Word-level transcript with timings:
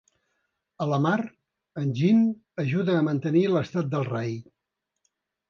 A 0.85 0.87
la 0.91 0.97
mar, 1.03 1.17
en 1.81 1.91
Jin 1.99 2.23
ajuda 2.65 2.97
a 2.97 3.05
mantenir 3.11 3.45
l'estat 3.53 3.93
del 3.93 4.09
rai. 4.11 4.35